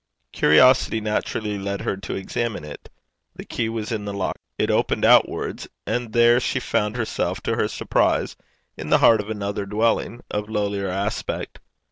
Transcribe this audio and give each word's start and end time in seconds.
Curiosity 0.31 0.99
naturally 0.99 1.59
led 1.59 1.81
her 1.81 1.95
to 1.95 2.15
examine 2.15 2.63
it. 2.63 2.89
The 3.35 3.45
key 3.45 3.69
was 3.69 3.91
in 3.91 4.05
the 4.05 4.13
lock. 4.13 4.39
It 4.57 4.71
opened 4.71 5.05
outwards, 5.05 5.67
and 5.85 6.11
there 6.11 6.39
she 6.39 6.59
found 6.59 6.95
herself, 6.95 7.41
to 7.43 7.55
her 7.55 7.67
surprise, 7.67 8.35
in 8.75 8.89
the 8.89 8.97
heart 8.97 9.21
of 9.21 9.29
another 9.29 9.67
dwelling, 9.67 10.21
of 10.31 10.49
lowlier 10.49 10.87
aspect. 10.89 11.59